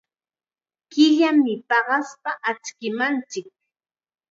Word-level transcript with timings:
Killam 0.91 1.37
paqaspa 1.69 2.31
achkimanchik. 2.49 3.47